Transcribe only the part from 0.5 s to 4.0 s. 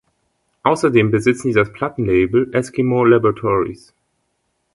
Außerdem besitzen sie das Plattenlabel Eskimo Laboratories.